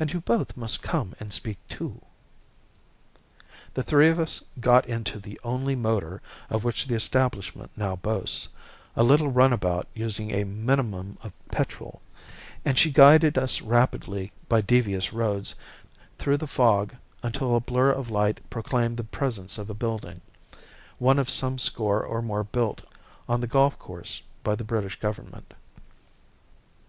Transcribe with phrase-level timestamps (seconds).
[0.00, 2.02] "And you both must come and speak too."
[3.74, 8.48] The three of us got into the only motor of which the establishment now boasts,
[8.96, 12.02] a little runabout using a minimum of "petrol,"
[12.64, 15.54] and she guided us rapidly by devious roads
[16.18, 20.20] through the fog until a blur of light proclaimed the presence of a building,
[20.98, 22.82] one of some score or more built
[23.28, 25.54] on the golf course by the British Government.